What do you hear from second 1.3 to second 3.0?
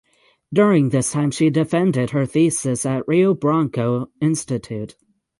defended her thesis